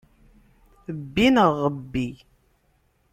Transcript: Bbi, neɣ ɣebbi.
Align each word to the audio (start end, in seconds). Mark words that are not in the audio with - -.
Bbi, 0.99 1.27
neɣ 1.35 1.49
ɣebbi. 1.63 2.09